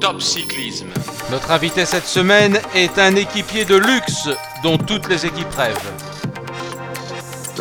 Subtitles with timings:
[0.00, 0.88] Top Cyclisme.
[1.30, 4.28] Notre invité cette semaine est un équipier de luxe
[4.62, 5.92] dont toutes les équipes rêvent.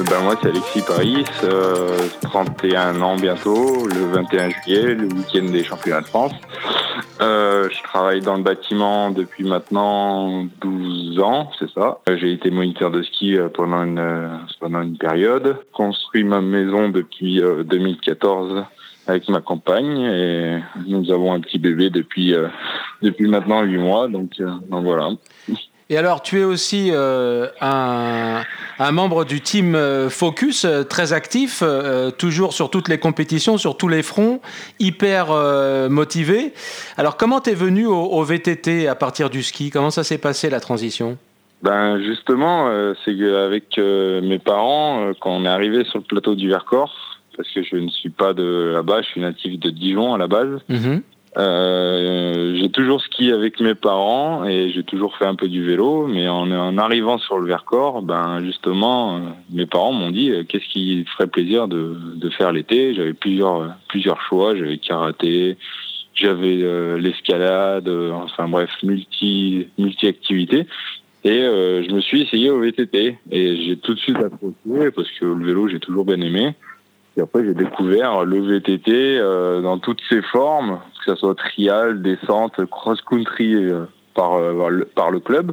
[0.10, 5.64] Ben moi c'est Alexis Paris, euh, 31 ans bientôt, le 21 juillet, le week-end des
[5.64, 6.34] championnats de France.
[7.20, 12.00] Euh, je travaille dans le bâtiment depuis maintenant 12 ans, c'est ça.
[12.08, 14.28] J'ai été moniteur de ski euh, pendant une, euh,
[14.60, 18.66] pendant une période, construit ma maison depuis 2014
[19.08, 22.34] avec ma compagne et nous avons un petit bébé depuis
[23.02, 25.10] depuis maintenant 8 mois, donc, donc voilà.
[25.90, 28.42] Et alors, tu es aussi euh, un,
[28.78, 33.58] un, membre du team euh, Focus, euh, très actif, euh, toujours sur toutes les compétitions,
[33.58, 34.42] sur tous les fronts,
[34.80, 36.54] hyper euh, motivé.
[36.98, 39.70] Alors, comment t'es venu au, au, VTT à partir du ski?
[39.70, 41.18] Comment ça s'est passé la transition?
[41.64, 42.70] Ben justement,
[43.04, 47.07] c'est qu'avec mes parents, quand on est arrivé sur le plateau du Vercors,
[47.38, 50.28] parce que je ne suis pas de là-bas, je suis natif de Dijon à la
[50.28, 50.60] base.
[50.70, 51.02] -hmm.
[51.38, 56.08] Euh, j'ai toujours skié avec mes parents et j'ai toujours fait un peu du vélo,
[56.08, 59.20] mais en, en arrivant sur le Vercors, ben justement, euh,
[59.58, 62.96] mes parents m'ont dit euh, qu'est-ce qui ferait plaisir de, de faire l'été?
[62.96, 65.58] J'avais plusieurs plusieurs choix, j'avais karaté,
[66.16, 67.88] j'avais euh, l'escalade,
[68.26, 70.64] enfin bref, multi multi activités.
[71.24, 72.98] Et euh, je me suis essayé au VTT
[73.38, 76.46] et j'ai tout de suite accroché parce que le vélo j'ai toujours bien aimé.
[77.18, 82.02] Et après, j'ai découvert le VTT euh, dans toutes ses formes, que ce soit trial,
[82.02, 85.52] descente, cross-country euh, par, euh, par le club.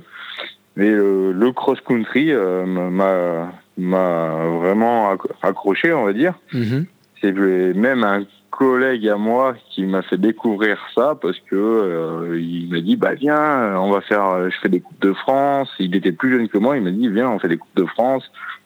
[0.77, 2.33] Mais le cross-country
[2.67, 4.29] m'a m'a
[4.61, 6.35] vraiment accroché, on va dire.
[6.53, 6.85] Mm -hmm.
[7.21, 8.25] C'est même un
[8.57, 13.15] collègue à moi qui m'a fait découvrir ça parce que euh, il m'a dit bah
[13.15, 16.59] viens on va faire je fais des coupes de France il était plus jeune que
[16.59, 18.25] moi il m'a dit viens on fait des coupes de France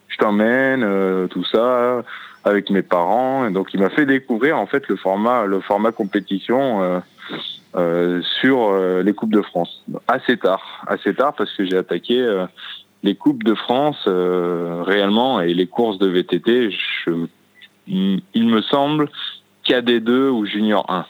[0.09, 2.03] je t'emmène euh, tout ça
[2.45, 3.47] avec mes parents.
[3.47, 7.01] Et donc, il m'a fait découvrir en fait le format, le format compétition euh,
[7.77, 9.85] euh, sur euh, les coupes de France.
[10.07, 12.47] Assez tard, assez tard parce que j'ai attaqué euh,
[13.03, 16.71] les coupes de France euh, réellement et les courses de VTT.
[16.71, 17.27] Je,
[17.87, 19.11] il me semble
[19.67, 21.07] KD2 ou Junior 1.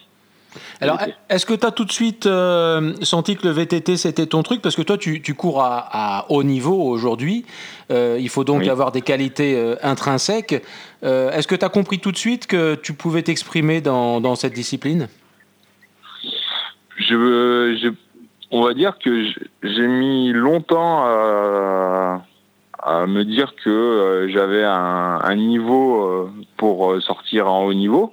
[0.80, 0.98] Alors,
[1.28, 4.62] est-ce que tu as tout de suite euh, senti que le VTT c'était ton truc?
[4.62, 7.44] Parce que toi, tu, tu cours à, à, haut niveau aujourd'hui.
[7.90, 8.70] Euh, il faut donc oui.
[8.70, 10.62] avoir des qualités euh, intrinsèques.
[11.02, 14.54] est-ce que tu as compris tout de suite que tu pouvais t'exprimer dans, dans, cette
[14.54, 15.08] discipline?
[16.96, 17.88] Je, je,
[18.50, 19.24] On va dire que
[19.62, 22.24] j'ai mis longtemps à,
[22.78, 28.12] à, me dire que j'avais un, un, niveau pour sortir en haut niveau.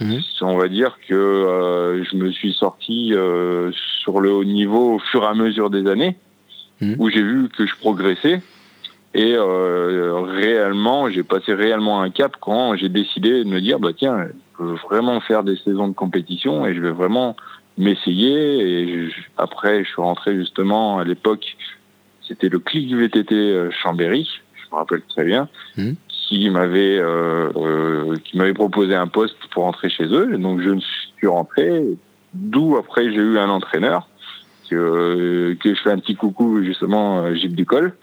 [0.00, 0.18] Mmh.
[0.42, 3.70] On va dire que euh, je me suis sorti euh,
[4.02, 6.16] sur le haut niveau au fur et à mesure des années,
[6.80, 6.94] mmh.
[6.98, 8.42] où j'ai vu que je progressais.
[9.14, 13.92] Et euh, réellement, j'ai passé réellement un cap quand j'ai décidé de me dire, bah
[13.96, 14.26] tiens,
[14.58, 17.34] je veux vraiment faire des saisons de compétition et je vais vraiment
[17.78, 18.58] m'essayer.
[18.58, 21.56] Et je, après, je suis rentré justement à l'époque,
[22.28, 25.48] c'était le Clic VTT Chambéry, je me rappelle très bien.
[25.78, 25.92] Mmh
[26.26, 30.34] qui m'avait euh, euh, qui m'avait proposé un poste pour rentrer chez eux.
[30.34, 31.82] Et donc je me suis rentré.
[32.34, 34.08] D'où après j'ai eu un entraîneur
[34.68, 37.94] que que je fais un petit coucou justement Gilles Ducol.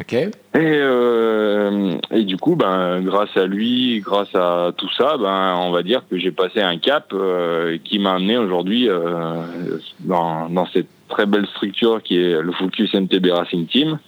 [0.00, 0.12] Ok.
[0.12, 5.70] Et euh, et du coup ben grâce à lui, grâce à tout ça, ben on
[5.70, 9.42] va dire que j'ai passé un cap euh, qui m'a amené aujourd'hui euh,
[10.00, 13.98] dans dans cette très belle structure qui est le Focus MTB Racing Team.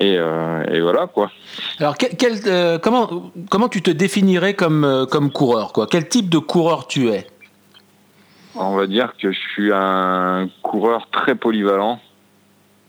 [0.00, 1.30] Et, euh, et, voilà quoi.
[1.78, 5.86] Alors quel, quel, euh, comment comment tu te définirais comme euh, comme coureur quoi?
[5.90, 7.26] Quel type de coureur tu es?
[8.54, 12.00] On va dire que je suis un coureur très polyvalent.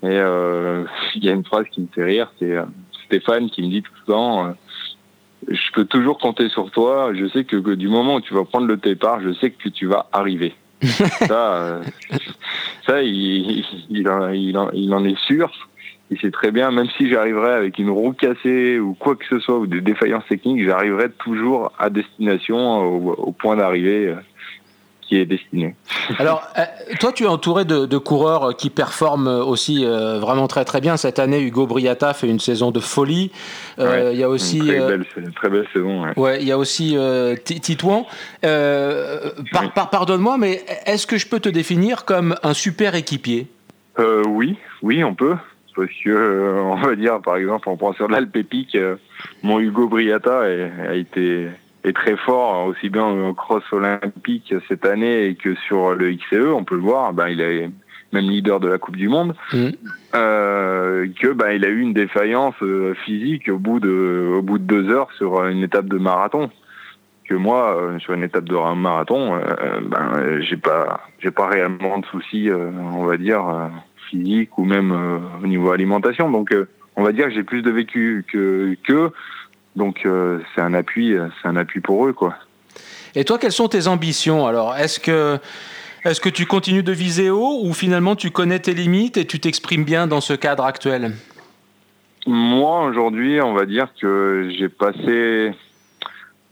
[0.01, 2.55] Et euh, il y a une phrase qui me fait rire, c'est
[3.05, 4.55] Stéphane qui me dit tout le temps
[5.47, 7.11] je peux toujours compter sur toi.
[7.13, 9.69] Je sais que, que, du moment où tu vas prendre le départ, je sais que
[9.69, 10.53] tu vas arriver.
[10.81, 11.81] ça,
[12.85, 15.51] ça il, il, en, il, en, il en est sûr
[16.11, 19.39] il sait très bien, même si j'arriverais avec une roue cassée ou quoi que ce
[19.39, 24.15] soit, ou des défaillances techniques, j'arriverai toujours à destination, au, au point d'arrivée
[25.09, 25.75] qui est destiné.
[26.19, 26.47] Alors,
[26.99, 30.97] toi, tu es entouré de, de coureurs qui performent aussi euh, vraiment très très bien.
[30.97, 33.31] Cette année, Hugo Briata fait une saison de folie.
[33.79, 34.59] Euh, ouais, il y a aussi.
[34.59, 36.03] Une très, belle, une très belle saison.
[36.03, 36.13] Ouais.
[36.15, 38.05] ouais il y a aussi euh, Titouan.
[38.41, 43.47] Par, par, Pardonne-moi, mais est-ce que je peux te définir comme un super équipier?
[44.27, 45.35] Oui, oui, on peut
[45.79, 47.21] parce que euh, on va dire.
[47.21, 48.95] Par exemple on prend sur l'Alpe Epic euh,
[49.43, 51.47] mon Hugo Briata a, été
[51.83, 56.63] est très fort aussi bien au cross olympique cette année que sur le XCE on
[56.63, 57.13] peut le voir.
[57.13, 57.69] Ben il est
[58.11, 59.35] même leader de la Coupe du Monde.
[59.53, 59.67] Mmh.
[60.15, 62.55] euh, que ben il a eu une défaillance
[63.05, 66.49] physique au bout de au bout de deux heures sur une étape de marathon.
[67.27, 72.05] Que moi, sur une étape de marathon, euh, ben, j'ai pas, j'ai pas réellement de
[72.07, 73.69] soucis, on va dire,
[74.09, 74.91] physiques ou même
[75.43, 76.29] au niveau alimentation.
[76.29, 76.53] Donc,
[76.95, 79.11] on va dire que j'ai plus de vécu que que.
[79.75, 80.05] Donc,
[80.55, 82.35] c'est un appui, c'est un appui pour eux, quoi.
[83.15, 85.39] Et toi, quelles sont tes ambitions Alors, est-ce que
[86.05, 89.39] est-ce que tu continues de viser haut ou finalement tu connais tes limites et tu
[89.39, 91.11] t'exprimes bien dans ce cadre actuel?
[92.25, 95.51] Moi, aujourd'hui, on va dire que j'ai passé,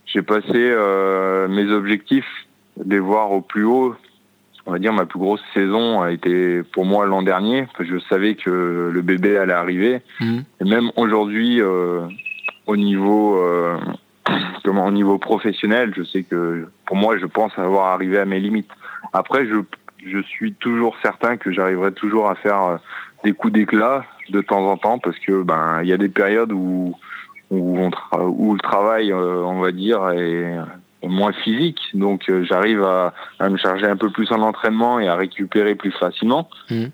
[0.06, 2.27] j'ai passé euh, mes objectifs,
[2.86, 3.95] les voir au plus haut.
[4.68, 7.96] On va dire ma plus grosse saison a été pour moi l'an dernier, parce que
[7.96, 10.02] je savais que le bébé allait arriver.
[10.19, 10.40] Mmh.
[10.60, 12.02] Et même aujourd'hui, euh,
[12.66, 13.78] au niveau euh,
[14.66, 18.42] comment au niveau professionnel, je sais que pour moi, je pense avoir arrivé à mes
[18.42, 18.69] limites.
[19.14, 19.56] Après, je,
[20.06, 22.78] je suis toujours certain que j'arriverai toujours à faire euh,
[23.24, 26.52] des coups d'éclat de temps en temps parce que ben il y a des périodes
[26.52, 26.94] où
[27.50, 27.92] où, on
[28.28, 30.58] où le travail, euh, on va dire, est,
[31.03, 31.79] moins physique.
[31.94, 35.75] Donc euh, j'arrive à, à, me charger un peu plus en entraînement et à récupérer
[35.75, 36.49] plus facilement.
[36.69, 36.85] Mmh.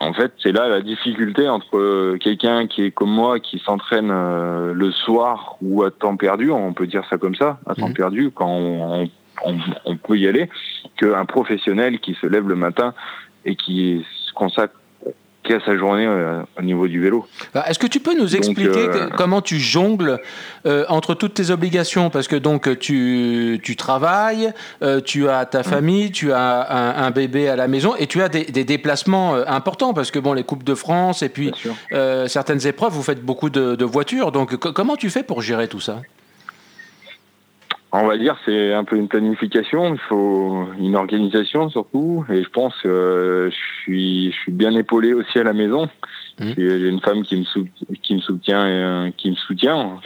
[0.00, 4.12] En fait, c'est là la difficulté entre quelqu'un qui est comme moi, qui s'entraîne
[4.72, 7.94] le soir ou à temps perdu, on peut dire ça comme ça, à temps mmh.
[7.94, 9.08] perdu, quand on,
[9.84, 10.48] on, peut y aller,
[10.96, 12.94] qu'un professionnel qui se lève le matin
[13.44, 14.32] et qui se
[15.42, 17.26] consacre à sa journée euh, au niveau du vélo.
[17.66, 20.20] Est-ce que tu peux nous expliquer euh, comment tu jongles
[20.66, 22.10] euh, entre toutes tes obligations?
[22.10, 24.52] Parce que donc tu, tu travailles,
[25.04, 28.64] tu as ta famille, tu as un, bébé à la maison et tu as des,
[28.64, 31.52] déplacements importants parce que bon, les Coupes de France et puis
[32.26, 34.32] certaines épreuves, vous faites beaucoup de, de voitures.
[34.32, 36.02] Donc comment tu fais pour gérer tout ça?
[37.92, 42.48] On va dire c'est un peu une planification, il faut une organisation surtout, et je
[42.50, 45.88] pense que je suis je suis bien épaulé aussi à la maison.
[46.38, 46.50] Mmh.
[46.56, 50.00] J'ai une femme qui me qui me soutient et, euh, qui me soutient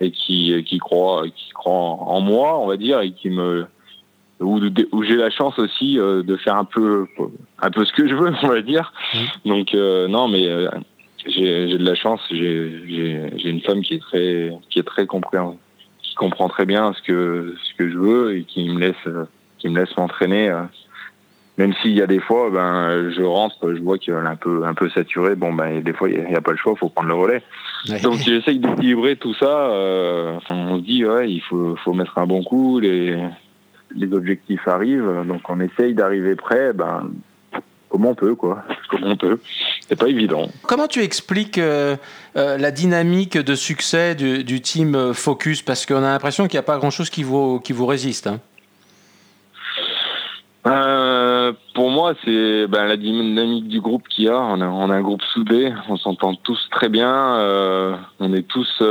[0.00, 3.66] et qui qui croit qui croit en moi, on va dire, et qui me
[4.40, 4.60] où,
[4.92, 7.06] où j'ai la chance aussi euh, de faire un peu
[7.60, 8.92] un peu ce que je veux, on va dire.
[9.14, 9.48] Mmh.
[9.48, 10.46] Donc euh, non, mais
[11.26, 15.06] j'ai j'ai de la chance, j'ai j'ai une femme qui est très qui est très
[15.06, 15.60] compréhensive
[16.16, 19.08] comprend très bien ce que ce que je veux et qui me laisse
[19.58, 20.50] qui me laisse m'entraîner.
[20.50, 20.62] Euh.
[21.58, 24.64] Même s'il y a des fois, ben je rentre, je vois qu'elle est un peu
[24.64, 25.36] un peu saturée.
[25.36, 27.42] Bon ben des fois il n'y a, pas le choix, faut prendre le relais.
[28.02, 29.70] Donc j'essaye d'équilibrer tout ça.
[29.70, 32.80] Euh, on se dit ouais, il faut faut mettre un bon coup.
[32.80, 33.16] Les
[33.94, 36.74] les objectifs arrivent, donc on essaye d'arriver prêt.
[36.74, 37.08] Ben
[37.88, 38.62] comment on peut, quoi.
[38.90, 39.38] Comment on peut.
[39.88, 40.48] C'est pas évident.
[40.62, 41.96] Comment tu expliques euh,
[42.36, 45.62] euh, la dynamique de succès du, team euh, Focus?
[45.62, 48.26] Parce qu'on a l'impression qu'il n'y a pas grand-chose qui vous, qui vous résiste.
[48.26, 48.40] Hein.
[51.74, 54.36] pour moi, c'est ben, la dynamique du groupe qu'il y a.
[54.36, 54.66] On, a.
[54.66, 57.38] on a un groupe soudé, on s'entend tous très bien.
[58.18, 58.82] on est tous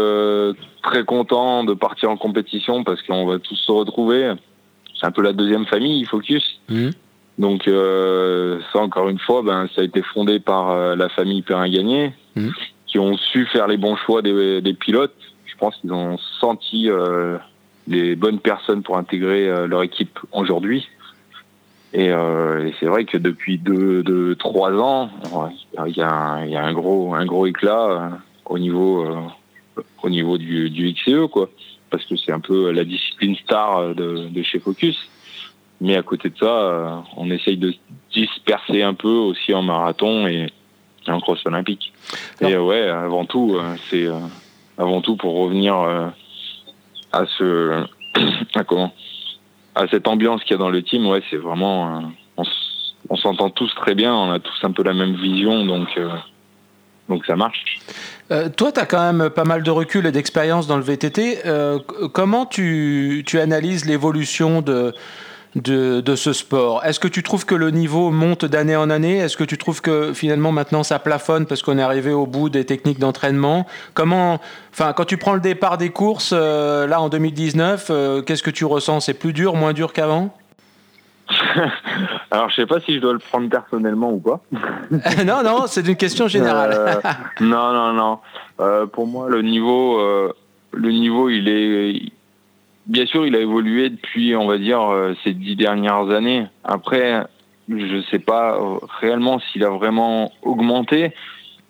[0.81, 4.33] très contents de partir en compétition parce qu'on va tous se retrouver.
[4.97, 6.61] C'est un peu la deuxième famille, Focus.
[6.69, 6.91] Mmh.
[7.37, 11.41] Donc euh, ça, encore une fois, ben, ça a été fondé par euh, la famille
[11.41, 12.49] Perrin-Gagné, mmh.
[12.87, 15.15] qui ont su faire les bons choix des, des pilotes.
[15.45, 17.37] Je pense qu'ils ont senti euh,
[17.87, 20.87] les bonnes personnes pour intégrer euh, leur équipe aujourd'hui.
[21.93, 25.09] Et, et c'est vrai que depuis deux, deux trois ans,
[25.87, 29.07] il y a, un, y a un gros, un gros éclat au niveau,
[30.03, 31.49] au niveau du, du XCE, quoi.
[31.89, 34.97] Parce que c'est un peu la discipline star de, de chez Focus.
[35.81, 37.73] Mais à côté de ça, euh, on essaye de
[38.13, 40.47] disperser un peu aussi en marathon et,
[41.07, 41.93] en cross olympique.
[42.41, 44.17] Et ouais, avant tout, euh, c'est euh,
[44.77, 45.75] avant tout pour revenir
[47.11, 47.85] à ce
[48.55, 48.93] à comment?
[49.75, 51.05] À cette ambiance qu'il y a dans le team.
[51.05, 52.11] Ouais, c'est vraiment
[53.09, 55.99] on, s'entend tous très bien, on a tous un peu la même vision, donc
[57.09, 57.79] donc ça marche.
[58.57, 61.43] toi, tu as quand même pas mal de recul et d'expérience dans le VTT.
[62.13, 64.93] comment tu, tu analyses l'évolution de,
[65.55, 66.83] de, ce sport.
[66.83, 69.17] Est-ce que tu trouves que le niveau monte d'année en année?
[69.17, 72.49] Est-ce que tu trouves que finalement maintenant ça plafonne parce qu'on est arrivé au bout
[72.49, 73.65] des techniques d'entraînement?
[73.93, 74.39] Comment,
[74.71, 78.51] enfin, quand tu prends le départ des courses euh, là en 2019, euh, qu'est-ce que
[78.51, 79.01] tu ressens?
[79.01, 80.35] C'est plus dur, moins dur qu'avant?
[82.31, 84.41] Alors, je sais pas si je dois le prendre personnellement ou pas.
[85.25, 86.71] non, non, c'est une question générale.
[86.73, 87.93] Euh, non, non,
[88.57, 88.87] non.
[88.87, 90.01] pour moi, le niveau,
[90.73, 92.11] le niveau, il est,
[92.87, 96.45] Bien sûr, il a évolué depuis, on va dire, euh, ces dix dernières années.
[96.63, 97.25] Après,
[97.67, 101.11] je ne sais pas euh, réellement s'il a vraiment augmenté,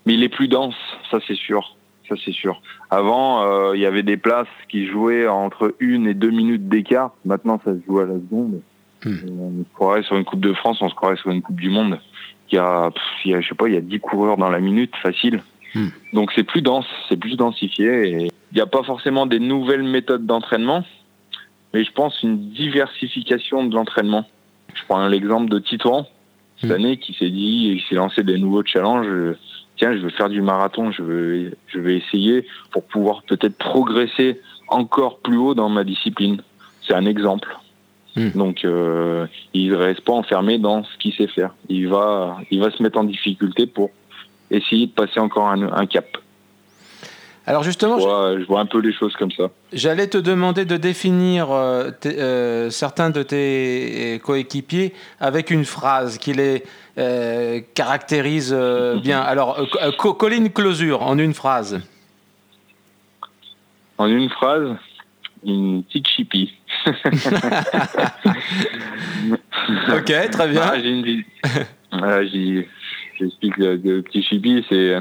[0.05, 0.75] mais il est plus dense,
[1.09, 1.75] ça c'est sûr.
[2.09, 2.61] Ça c'est sûr.
[2.91, 7.11] Avant, euh, il y avait des places qui jouaient entre une et deux minutes d'écart.
[7.25, 8.61] Maintenant, ça se joue à la seconde.
[9.03, 9.15] Hmm.
[9.39, 11.69] On se croirait sur une Coupe de France, on se croirait sur une Coupe du
[11.69, 11.99] Monde.
[12.51, 12.91] Il y a,
[13.23, 15.41] il y a je sais pas, il y a 10 coureurs dans la minute, facile.
[15.73, 15.87] Hmm.
[16.13, 18.09] Donc c'est plus dense, c'est plus densifié.
[18.09, 20.83] Et il n'y a pas forcément des nouvelles méthodes d'entraînement,
[21.75, 24.23] mais je pense une diversification de l'entraînement.
[24.73, 26.07] Je prends l'exemple de Titouan
[26.61, 26.73] cette hmm.
[26.73, 29.35] année qui s'est dit, il s'est lancé des nouveaux challenges.
[29.75, 34.39] Tiens, je veux faire du marathon, je veux, je vais essayer pour pouvoir peut-être progresser
[34.69, 36.41] encore plus haut dans ma discipline.
[36.87, 37.57] C'est un exemple.
[38.15, 38.29] Hmm.
[38.29, 41.53] Donc, euh, il ne reste pas enfermé dans ce qu'il sait faire.
[41.67, 43.89] Il va, il va se mettre en difficulté pour
[44.49, 46.05] essayer de passer encore un, cap.
[47.47, 49.51] Alors justement, je vois, un peu les choses comme ça.
[49.71, 56.33] J'allais te demander de définir euh, euh, certains de tes coéquipiers avec une phrase qui
[56.33, 56.63] les
[57.75, 58.51] caractérise
[59.03, 59.21] bien.
[59.21, 59.59] Alors,
[59.97, 61.81] Colline Closure, en une phrase.
[63.97, 64.75] En une phrase,
[65.45, 66.51] une petite chipie.
[69.89, 70.73] ok, très bien.
[73.19, 74.97] j'explique le, petit chibi, c'est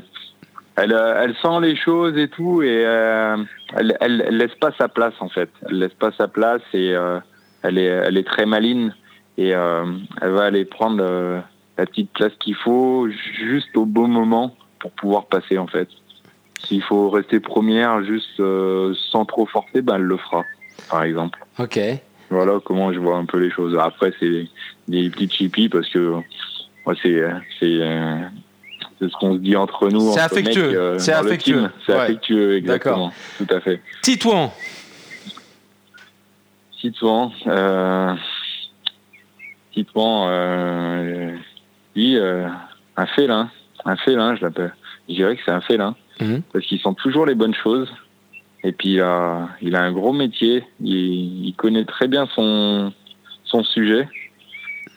[0.77, 3.37] elle, elle sent les choses et tout et euh,
[3.77, 5.51] elle, elle, laisse pas sa place en fait.
[5.69, 7.21] Elle laisse pas sa place et euh,
[7.63, 8.95] elle est elle est très maline
[9.39, 9.85] et euh,
[10.21, 11.03] elle va aller prendre
[11.79, 15.89] la petite place qu'il faut juste au bon moment pour pouvoir passer en fait.
[16.65, 18.43] S'il faut rester première juste
[19.13, 20.43] sans trop forcer, ben elle le fera
[20.91, 21.39] par exemple.
[21.59, 21.79] Ok.
[22.31, 23.77] Voilà comment je vois un peu les choses.
[23.79, 24.49] Après, c'est
[24.89, 26.15] des petites chippies parce que
[26.85, 27.23] moi, c'est
[27.61, 27.81] c'est
[28.99, 30.13] c'est ce qu'on se dit entre nous.
[30.13, 30.79] C'est affectueux.
[30.79, 31.71] Euh, c'est affectueux.
[31.87, 33.13] C'est affectueux, exactement.
[33.39, 33.81] Tout à fait.
[34.03, 34.53] Titouan.
[36.81, 37.33] Titouan.
[37.47, 38.15] Euh,
[39.73, 41.37] Titouan, euh,
[41.97, 42.47] lui, euh,
[42.97, 43.51] un félin.
[43.85, 44.75] Un félin, je l'appelle.
[45.09, 45.95] Je dirais que c'est un félin.
[46.21, 46.43] Mhm.
[46.53, 47.93] Parce qu'il sent toujours les bonnes choses.
[48.63, 50.65] Et puis il a, il a un gros métier.
[50.81, 52.93] Il, il connaît très bien son,
[53.45, 54.09] son sujet.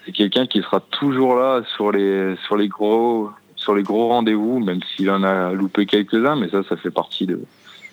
[0.06, 3.30] C'est quelqu'un qui sera toujours là sur les, sur les gros,
[3.68, 6.38] sur les gros rendez-vous, même s'il en a loupé quelques-uns.
[6.38, 7.42] Mais ça, ça fait partie de,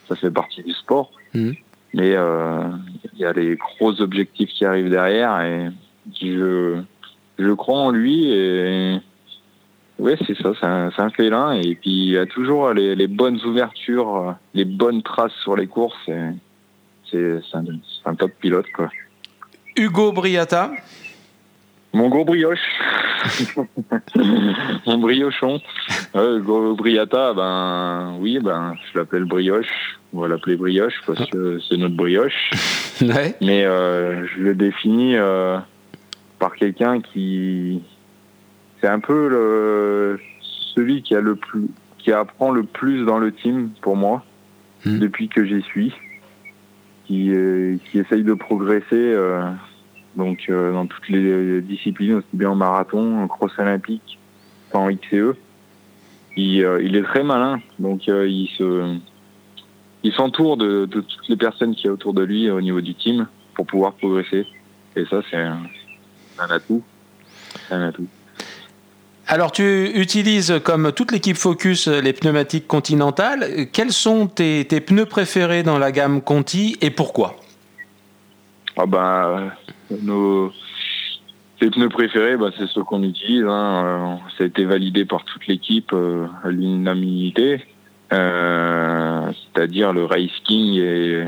[0.08, 1.10] ça fait partie du sport.
[1.34, 1.56] Mhm.
[1.94, 2.68] Mais euh,
[3.12, 5.70] il y a les gros objectifs qui arrivent derrière et
[6.20, 6.80] je,
[7.40, 8.98] je crois en lui et
[9.98, 11.52] oui, c'est ça, c'est un, un, félin.
[11.52, 15.96] Et puis, il a toujours les, les, bonnes ouvertures, les bonnes traces sur les courses.
[17.10, 17.64] C'est un,
[18.04, 18.90] un, top pilote, quoi.
[19.76, 20.72] Hugo Briata
[21.94, 22.58] Mon gros brioche.
[24.86, 25.60] Mon briochon.
[26.14, 29.98] Hugo Briata, ben, oui, ben, je l'appelle brioche.
[30.12, 32.50] On va l'appeler brioche parce que c'est notre brioche.
[33.02, 33.34] Ouais.
[33.40, 35.58] Mais euh, je le définis euh,
[36.38, 37.82] par quelqu'un qui,
[38.80, 40.20] c'est un peu le,
[40.76, 41.66] celui qui a le plus,
[41.98, 44.24] qui apprend le plus dans le team pour moi
[44.84, 45.00] hmm.
[45.00, 45.92] depuis que j'y suis,
[47.06, 49.50] qui, euh, qui essaye de progresser euh,
[50.16, 54.18] donc euh, dans toutes les disciplines, aussi bien en marathon, en cross olympique,
[54.72, 55.36] en XCE.
[56.36, 58.98] Il, il, est très malin, donc il se,
[60.04, 62.94] il s'entoure de, toutes les personnes qui y a autour de lui au niveau du
[62.94, 64.46] team pour pouvoir progresser.
[64.94, 65.60] Et ça, c'est un,
[66.50, 66.82] atout.
[67.70, 68.06] Un atout.
[69.26, 73.68] Alors, tu utilises, comme toute l'équipe Focus, les pneumatiques continentales.
[73.72, 77.36] Quels sont tes, pneus préférés dans la gamme Conti et pourquoi?
[78.76, 79.52] Ah ben,
[80.02, 80.52] nos,
[81.60, 83.44] pneus préférés, ben, c'est ceux qu'on utilise.
[83.46, 84.18] Hein.
[84.36, 87.64] Ça a été validé par toute l'équipe euh, à l'unanimité,
[88.12, 91.26] euh, c'est-à-dire le Race King et,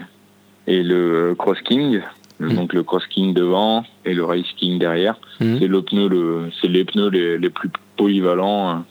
[0.66, 2.00] et le Cross King.
[2.38, 2.54] Mmh.
[2.54, 5.18] Donc le Cross King devant et le Race King derrière.
[5.40, 5.58] Mmh.
[5.58, 8.84] C'est le pneu, le, c'est les pneus les, les plus polyvalent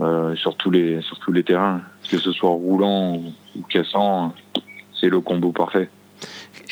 [0.00, 1.80] euh, sur, tous les, sur tous les terrains.
[2.10, 4.34] Que ce soit roulant ou, cassant,
[4.98, 5.88] c'est le combo parfait.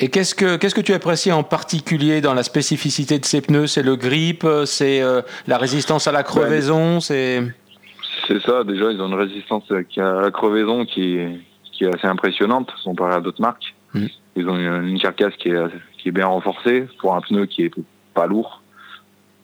[0.00, 3.66] Et qu'est-ce que, qu'est-ce que tu apprécies en particulier dans la spécificité de ces pneus?
[3.66, 7.42] C'est le grip, c'est euh, la résistance à la crevaison c'est...
[8.26, 11.40] c'est ça, déjà ils ont une résistance à la crevaison qui est,
[11.72, 13.74] qui est assez impressionnante comparé à d'autres marques.
[13.94, 14.06] Mm.
[14.36, 15.60] Ils ont une, carcasse qui est,
[15.98, 17.72] qui est bien renforcée pour un pneu qui est
[18.14, 18.62] pas lourd,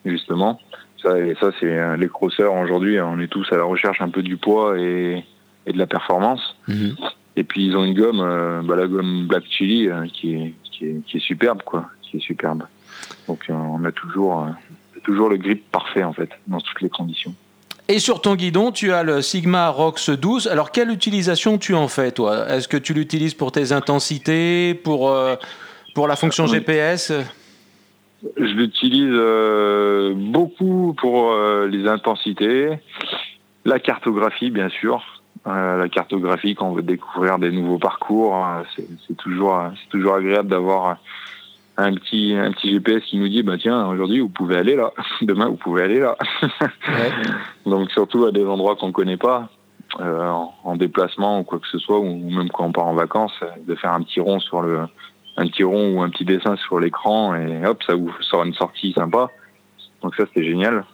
[0.05, 0.61] justement
[1.13, 3.01] et ça, c'est euh, les crosseurs aujourd'hui.
[3.01, 5.25] On est tous à la recherche un peu du poids et,
[5.67, 6.57] de la performance.
[6.69, 6.97] Mhm.
[7.37, 10.55] Et puis ils ont une gomme, euh, bah, la gomme Black Chili, euh, qui, est,
[10.71, 12.65] qui, est, superbe, quoi, qui est superbe.
[13.29, 14.47] Donc on a toujours,
[15.03, 17.35] toujours le grip parfait en fait dans toutes les conditions.
[17.89, 20.47] Et sur ton guidon, tu as le Sigma Rox 12.
[20.47, 22.49] Alors, quelle utilisation tu en fais, toi?
[22.49, 25.15] Est-ce que tu l'utilises pour tes intensités, pour,
[25.95, 27.13] pour la fonction GPS
[28.37, 32.71] je l'utilise euh, beaucoup pour euh, les intensités,
[33.65, 35.23] la cartographie bien sûr.
[35.47, 40.15] Euh, la cartographie quand on veut découvrir des nouveaux parcours, hein, c'est toujours c'est toujours
[40.15, 40.97] agréable d'avoir
[41.77, 44.93] un petit un petit GPS qui nous dit bah tiens aujourd'hui vous pouvez aller là,
[45.23, 46.17] demain vous pouvez aller là.
[47.67, 49.49] Donc surtout à des endroits qu'on connaît pas.
[50.01, 53.39] En, en, déplacement ou quoi que ce soit, ou même quand on part en vacances,
[53.65, 54.89] de faire un petit rond sur le
[55.37, 58.55] un petit rond ou un petit dessin sur l'écran et hop, ça vous sort une
[58.55, 59.31] sortie sympa.
[60.03, 60.85] Donc ça, c'est génial.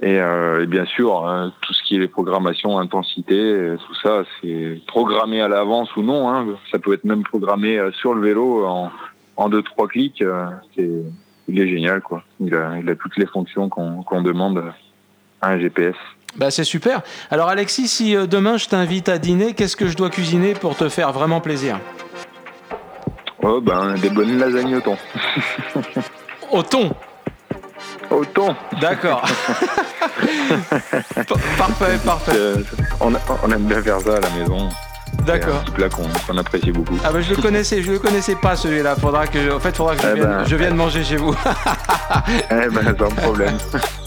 [0.00, 4.22] Et, euh, et, bien sûr, hein, tout ce qui est les programmations, intensité, tout ça,
[4.40, 6.28] c'est programmé à l'avance ou non.
[6.28, 6.46] Hein.
[6.70, 8.90] Ça peut être même programmé sur le vélo en,
[9.36, 10.22] en deux trois clics.
[10.76, 10.90] c'est
[11.48, 12.22] il est génial, quoi.
[12.40, 14.62] Il a, il a toutes les fonctions qu'on demande
[15.40, 15.96] à un GPS.
[16.36, 17.00] Bah, c'est super.
[17.30, 20.76] Alors Alexis, si euh, demain je t'invite à dîner, qu'est-ce que je dois cuisiner pour
[20.76, 21.80] te faire vraiment plaisir?
[23.42, 24.96] Oh ben des bonnes lasagnes au thon.
[26.50, 26.90] au thon?
[28.10, 29.22] Au thon D'accord.
[31.58, 32.32] parfait, parfait.
[32.34, 32.62] Euh,
[33.00, 33.12] on,
[33.42, 34.68] on, aime bien faire ça à la maison.
[35.26, 35.56] D'accord.
[35.56, 36.98] Un petit plat qu'on apprécie beaucoup.
[37.04, 38.96] Ah bah je le connaissais, je le connaissais pas celui-là.
[38.96, 41.34] Faudra que, en fait, faudra que je, eh vienne, ben, je vienne manger chez vous.
[42.50, 43.58] eh ben sans problème.